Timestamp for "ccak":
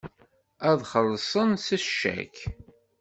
1.83-2.35